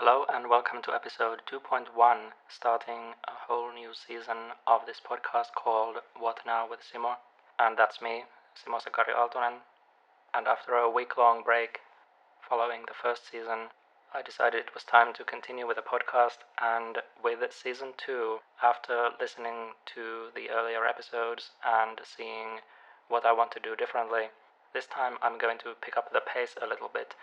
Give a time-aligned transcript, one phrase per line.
[0.00, 1.86] Hello and welcome to episode 2.1,
[2.48, 7.14] starting a whole new season of this podcast called What Now with Simo.
[7.60, 8.24] And that's me,
[8.58, 9.62] Simo Sakari Aaltonen.
[10.34, 11.78] And after a week long break
[12.42, 13.70] following the first season,
[14.12, 16.38] I decided it was time to continue with the podcast.
[16.60, 22.66] And with season 2, after listening to the earlier episodes and seeing
[23.06, 24.30] what I want to do differently,
[24.72, 27.14] this time I'm going to pick up the pace a little bit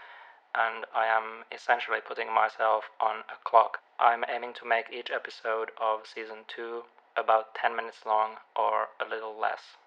[0.53, 3.79] and I am essentially putting myself on a clock.
[3.99, 6.83] I'm aiming to make each episode of season 2
[7.15, 9.77] about 10 minutes long or a little less.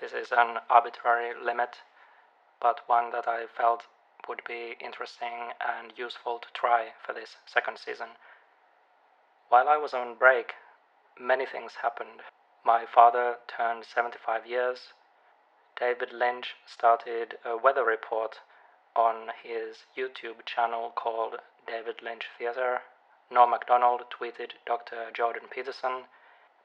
[0.00, 1.76] This is an arbitrary limit,
[2.60, 3.84] but one that I felt
[4.28, 8.16] would be interesting and useful to try for this second season.
[9.50, 10.54] While I was on break,
[11.18, 12.22] many things happened.
[12.64, 14.94] My father turned 75 years.
[15.78, 18.40] David Lynch started a weather report
[18.96, 21.36] on his YouTube channel called
[21.66, 22.82] David Lynch Theatre.
[23.30, 25.10] Norm MacDonald tweeted Dr.
[25.12, 26.04] Jordan Peterson.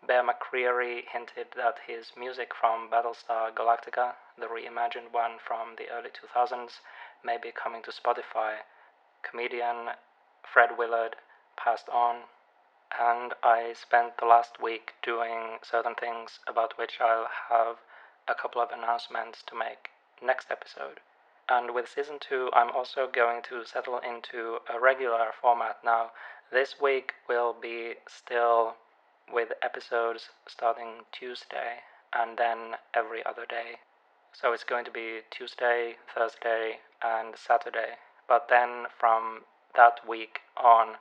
[0.07, 6.09] Bear McCreary hinted that his music from Battlestar Galactica, the reimagined one from the early
[6.09, 6.79] 2000s,
[7.23, 8.57] may be coming to Spotify.
[9.23, 9.95] Comedian
[10.43, 11.15] Fred Willard
[11.57, 12.23] passed on,
[12.99, 17.77] and I spent the last week doing certain things about which I'll have
[18.27, 19.89] a couple of announcements to make
[20.21, 20.99] next episode.
[21.49, 26.11] And with season two, I'm also going to settle into a regular format now.
[26.51, 28.75] This week will be still
[29.31, 31.81] with episodes starting Tuesday
[32.13, 33.77] and then every other day.
[34.33, 37.97] So it's going to be Tuesday, Thursday, and Saturday.
[38.27, 39.41] But then from
[39.75, 40.95] that week on,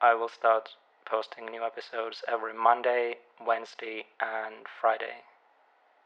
[0.00, 0.70] I will start
[1.04, 5.24] posting new episodes every Monday, Wednesday, and Friday.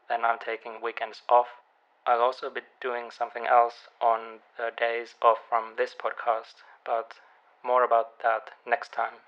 [0.09, 1.47] Then I'm taking weekends off
[2.09, 7.13] I'll also be doing something else on the days off from this podcast, but
[7.61, 9.21] more about that next time.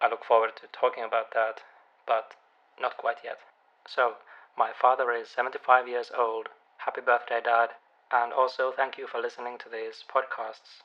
[0.00, 1.60] I look forward to talking about that,
[2.06, 2.34] but
[2.80, 3.40] not quite yet.
[3.86, 4.16] So,
[4.56, 6.48] my father is 75 years old.
[6.78, 7.72] Happy birthday, Dad.
[8.10, 10.80] And also, thank you for listening to these podcasts.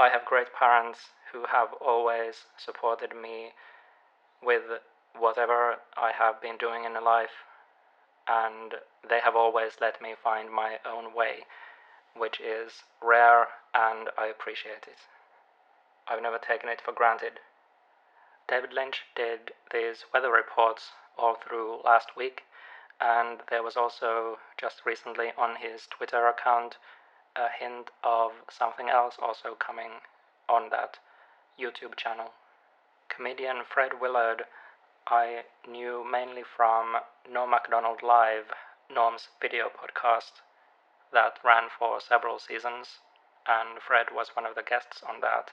[0.00, 3.52] I have great parents who have always supported me
[4.42, 4.80] with
[5.14, 7.44] whatever I have been doing in life
[8.28, 8.74] and
[9.08, 11.44] they have always let me find my own way,
[12.16, 14.98] which is rare and I appreciate it.
[16.08, 17.40] I've never taken it for granted.
[18.48, 22.42] David Lynch did these weather reports all through last week,
[23.00, 26.76] and there was also just recently on his Twitter account
[27.36, 30.00] a hint of something else also coming
[30.48, 30.98] on that
[31.58, 32.32] YouTube channel.
[33.08, 34.44] Comedian Fred Willard
[35.06, 36.96] I knew mainly from
[37.28, 38.54] Norm MacDonald Live,
[38.88, 40.40] Norm's video podcast
[41.12, 43.00] that ran for several seasons,
[43.46, 45.50] and Fred was one of the guests on that.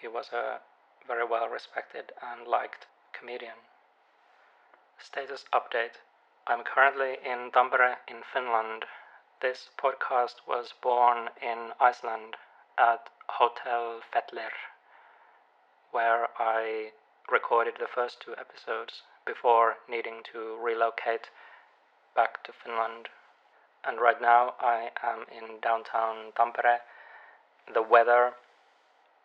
[0.00, 0.60] He was a
[1.06, 3.56] very well respected and liked comedian.
[4.98, 5.98] Status update
[6.46, 8.84] I'm currently in Tampere in Finland.
[9.40, 12.36] This podcast was born in Iceland
[12.78, 14.52] at Hotel Fetler,
[15.90, 16.92] where I
[17.30, 21.28] recorded the first two episodes before needing to relocate
[22.14, 23.08] back to Finland.
[23.86, 26.78] And right now I am in downtown Tampere.
[27.72, 28.32] The weather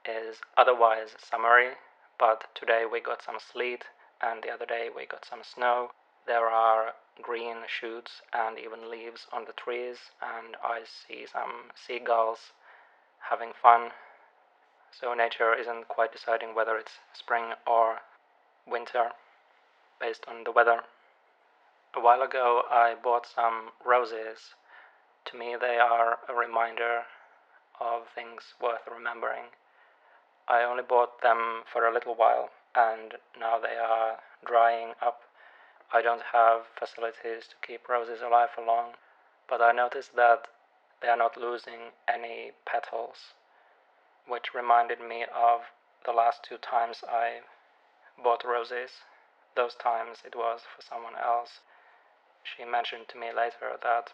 [0.05, 1.73] is otherwise summery,
[2.17, 3.85] but today we got some sleet
[4.21, 5.91] and the other day we got some snow.
[6.27, 12.53] There are green shoots and even leaves on the trees, and I see some seagulls
[13.29, 13.91] having fun
[14.91, 18.01] so nature isn't quite deciding whether it's spring or
[18.65, 19.11] winter
[19.99, 20.81] based on the weather.
[21.95, 24.55] A while ago, I bought some roses.
[25.25, 27.03] To me, they are a reminder
[27.79, 29.51] of things worth remembering.
[30.47, 35.21] I only bought them for a little while, and now they are drying up.
[35.91, 38.93] I don't have facilities to keep roses alive for long,
[39.47, 40.47] but I noticed that
[41.01, 43.33] they are not losing any petals
[44.29, 45.61] which reminded me of
[46.05, 47.41] the last two times I
[48.23, 49.03] bought roses.
[49.55, 51.61] Those times it was for someone else.
[52.43, 54.13] She mentioned to me later that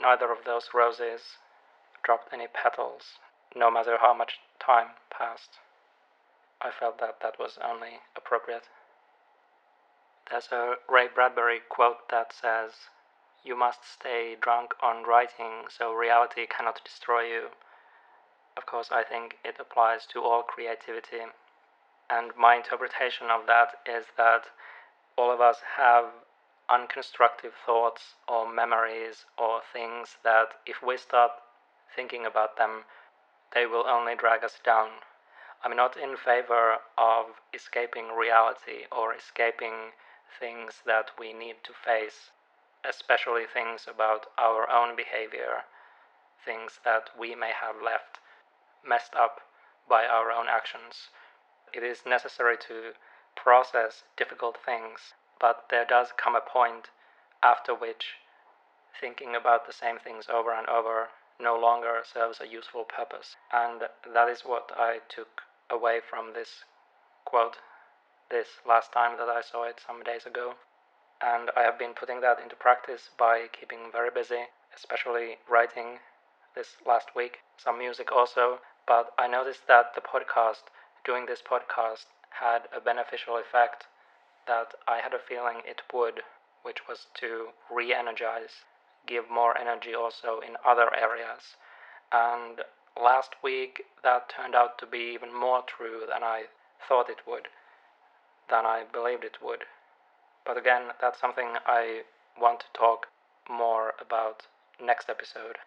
[0.00, 1.38] neither of those roses
[2.04, 3.18] dropped any petals,
[3.54, 5.58] no matter how much time passed.
[6.60, 8.68] I felt that that was only appropriate.
[10.30, 12.72] There's a Ray Bradbury quote that says,
[13.44, 17.50] You must stay drunk on writing so reality cannot destroy you.
[18.56, 21.26] Of course, I think it applies to all creativity.
[22.08, 24.46] And my interpretation of that is that
[25.14, 26.06] all of us have
[26.70, 31.32] unconstructive thoughts or memories or things that if we start
[31.94, 32.86] thinking about them,
[33.52, 34.88] they will only drag us down.
[35.62, 39.92] I'm not in favor of escaping reality or escaping
[40.40, 42.30] things that we need to face,
[42.88, 45.64] especially things about our own behavior,
[46.44, 48.18] things that we may have left
[48.88, 49.40] messed up
[49.88, 51.10] by our own actions.
[51.72, 52.92] It is necessary to
[53.34, 56.90] process difficult things, but there does come a point
[57.42, 58.16] after which
[58.98, 63.36] thinking about the same things over and over no longer serves a useful purpose.
[63.52, 63.82] And
[64.14, 66.64] that is what I took away from this
[67.24, 67.58] quote
[68.30, 70.54] this last time that I saw it some days ago.
[71.20, 75.98] And I have been putting that into practice by keeping very busy, especially writing
[76.54, 78.60] this last week, some music also.
[78.86, 80.70] But I noticed that the podcast,
[81.04, 83.86] doing this podcast, had a beneficial effect
[84.46, 86.22] that I had a feeling it would,
[86.62, 88.64] which was to re energize,
[89.06, 91.56] give more energy also in other areas.
[92.12, 92.62] And
[93.00, 96.44] last week that turned out to be even more true than I
[96.88, 97.48] thought it would,
[98.48, 99.64] than I believed it would.
[100.44, 102.02] But again, that's something I
[102.40, 103.08] want to talk
[103.50, 104.46] more about
[104.80, 105.58] next episode.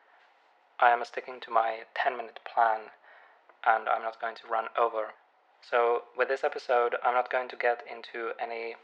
[0.80, 2.92] I am sticking to my 10 minute plan
[3.66, 5.14] and I'm not going to run over.
[5.62, 8.76] So, with this episode, I'm not going to get into any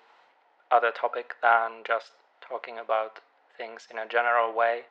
[0.71, 2.11] other topic than just
[2.41, 3.19] talking about
[3.57, 4.81] things in a general way.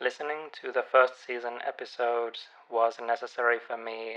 [0.00, 4.16] Listening to the first season episodes was necessary for me.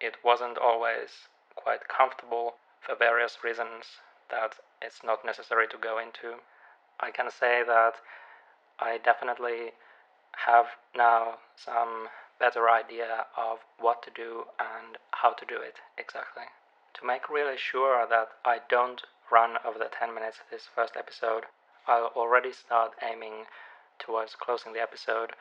[0.00, 4.00] It wasn't always quite comfortable for various reasons
[4.30, 6.40] that it's not necessary to go into.
[7.00, 7.94] I can say that
[8.78, 9.72] I definitely
[10.46, 12.08] have now some
[12.40, 16.44] better idea of what to do and how to do it exactly.
[16.94, 20.96] To make really sure that I don't run over the 10 minutes of this first
[20.96, 21.44] episode,
[21.86, 23.44] I'll already start aiming
[23.98, 25.32] towards closing the episode.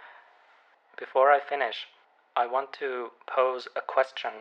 [0.98, 1.88] Before I finish,
[2.36, 4.32] I want to pose a question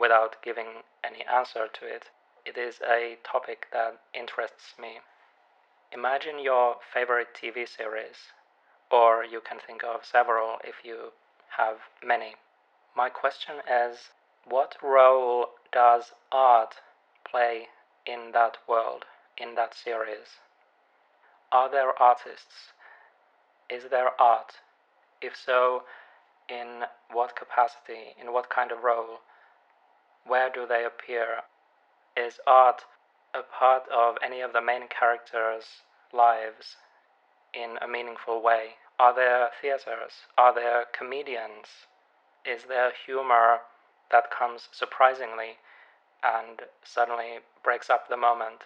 [0.00, 2.04] without giving any answer to it.
[2.46, 5.00] It is a topic that interests me.
[5.92, 8.32] Imagine your favorite TV series,
[8.90, 11.12] or you can think of several if you
[11.56, 12.34] have many.
[12.96, 14.10] My question is
[14.44, 16.74] what role does art
[17.28, 17.68] play
[18.06, 19.04] in that world,
[19.36, 20.40] in that series?
[21.52, 22.72] Are there artists?
[23.70, 24.54] Is there art?
[25.20, 25.82] If so,
[26.48, 29.20] in what capacity, in what kind of role?
[30.26, 31.42] Where do they appear?
[32.16, 32.84] Is art
[33.34, 36.76] a part of any of the main characters' lives
[37.52, 38.76] in a meaningful way?
[39.00, 40.26] Are there theaters?
[40.36, 41.86] Are there comedians?
[42.44, 43.60] Is there humor
[44.10, 45.58] that comes surprisingly
[46.24, 48.62] and suddenly breaks up the moment?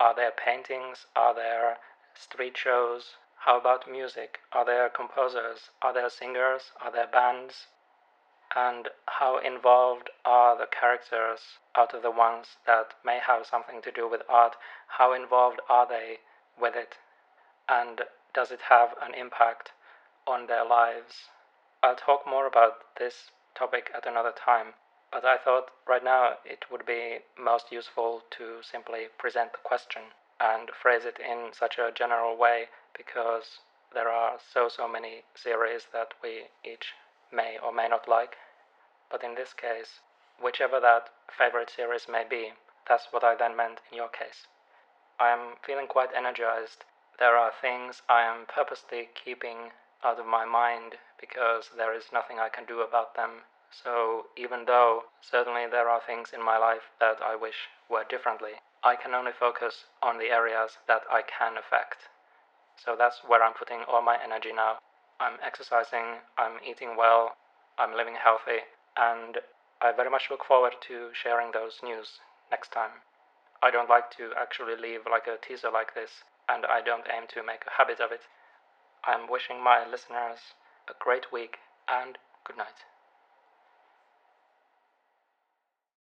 [0.00, 1.04] Are there paintings?
[1.14, 1.78] Are there
[2.14, 3.16] street shows?
[3.40, 4.38] How about music?
[4.52, 5.68] Are there composers?
[5.82, 6.72] Are there singers?
[6.80, 7.66] Are there bands?
[8.56, 13.92] And how involved are the characters out of the ones that may have something to
[13.92, 14.56] do with art?
[14.96, 16.20] How involved are they
[16.58, 16.96] with it?
[17.68, 18.00] And
[18.38, 19.72] does it have an impact
[20.24, 21.26] on their lives?
[21.82, 24.74] I'll talk more about this topic at another time,
[25.10, 30.14] but I thought right now it would be most useful to simply present the question
[30.38, 33.58] and phrase it in such a general way because
[33.92, 36.94] there are so so many series that we each
[37.32, 38.36] may or may not like.
[39.10, 39.98] But in this case,
[40.40, 42.52] whichever that favorite series may be,
[42.88, 44.46] that's what I then meant in your case.
[45.18, 46.84] I am feeling quite energized
[47.18, 49.72] there are things I am purposely keeping
[50.04, 53.42] out of my mind because there is nothing I can do about them.
[53.70, 58.62] So, even though certainly there are things in my life that I wish were differently,
[58.84, 62.08] I can only focus on the areas that I can affect.
[62.76, 64.78] So, that's where I'm putting all my energy now.
[65.18, 67.36] I'm exercising, I'm eating well,
[67.76, 68.62] I'm living healthy,
[68.96, 69.38] and
[69.82, 72.20] I very much look forward to sharing those news
[72.50, 73.02] next time.
[73.60, 77.26] I don't like to actually leave like a teaser like this and I don't aim
[77.34, 78.22] to make a habit of it.
[79.04, 80.54] I am wishing my listeners
[80.88, 82.84] a great week and good night.